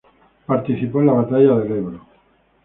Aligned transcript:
Participó 0.47 1.01
en 1.01 1.05
la 1.05 1.13
Batalla 1.13 1.57
del 1.59 1.71
Ebro. 1.77 2.07